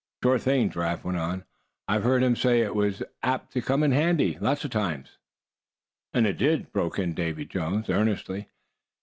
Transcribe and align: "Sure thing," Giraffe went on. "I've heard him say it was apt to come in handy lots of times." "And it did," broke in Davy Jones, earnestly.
"Sure 0.23 0.39
thing," 0.39 0.67
Giraffe 0.71 1.03
went 1.03 1.19
on. 1.19 1.45
"I've 1.87 2.01
heard 2.01 2.23
him 2.23 2.35
say 2.35 2.61
it 2.61 2.73
was 2.73 3.03
apt 3.21 3.53
to 3.53 3.61
come 3.61 3.83
in 3.83 3.91
handy 3.91 4.35
lots 4.39 4.65
of 4.65 4.71
times." 4.71 5.19
"And 6.11 6.25
it 6.25 6.39
did," 6.39 6.73
broke 6.73 6.97
in 6.97 7.13
Davy 7.13 7.45
Jones, 7.45 7.87
earnestly. 7.87 8.47